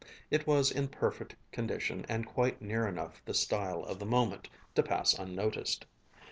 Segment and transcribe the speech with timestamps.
[0.31, 4.81] It was in perfect condition and quite near enough the style of the moment to
[4.81, 5.85] pass unnoticed.